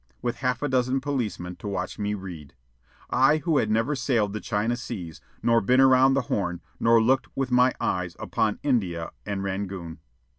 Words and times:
with 0.19 0.37
half 0.37 0.63
a 0.63 0.67
dozen 0.67 0.99
policemen 0.99 1.55
to 1.55 1.67
watch 1.67 1.99
me 1.99 2.15
read 2.15 2.55
I 3.11 3.37
who 3.37 3.59
had 3.59 3.69
never 3.69 3.95
sailed 3.95 4.33
the 4.33 4.41
China 4.41 4.75
seas, 4.75 5.21
nor 5.43 5.61
been 5.61 5.79
around 5.79 6.15
the 6.15 6.21
Horn, 6.21 6.59
nor 6.79 6.99
looked 6.99 7.27
with 7.35 7.51
my 7.51 7.75
eyes 7.79 8.15
upon 8.17 8.57
India 8.63 9.11
and 9.27 9.43
Rangoon. 9.43 9.99